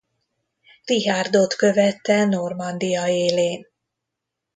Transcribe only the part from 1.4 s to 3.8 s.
követte Normandia élén.